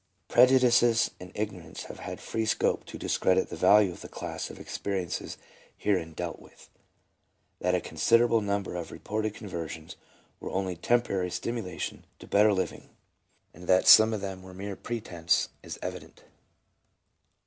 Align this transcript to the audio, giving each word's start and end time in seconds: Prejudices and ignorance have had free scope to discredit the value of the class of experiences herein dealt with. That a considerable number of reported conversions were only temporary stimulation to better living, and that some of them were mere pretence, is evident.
Prejudices 0.29 1.11
and 1.19 1.31
ignorance 1.35 1.83
have 1.83 1.99
had 1.99 2.19
free 2.19 2.47
scope 2.47 2.85
to 2.85 2.97
discredit 2.97 3.49
the 3.49 3.55
value 3.55 3.91
of 3.91 4.01
the 4.01 4.09
class 4.09 4.49
of 4.49 4.59
experiences 4.59 5.37
herein 5.77 6.13
dealt 6.13 6.39
with. 6.39 6.71
That 7.59 7.75
a 7.75 7.81
considerable 7.81 8.41
number 8.41 8.73
of 8.75 8.91
reported 8.91 9.35
conversions 9.35 9.97
were 10.39 10.49
only 10.49 10.75
temporary 10.75 11.29
stimulation 11.29 12.05
to 12.17 12.25
better 12.25 12.51
living, 12.51 12.89
and 13.53 13.67
that 13.67 13.85
some 13.85 14.11
of 14.11 14.21
them 14.21 14.41
were 14.41 14.55
mere 14.55 14.75
pretence, 14.75 15.49
is 15.61 15.77
evident. 15.83 16.23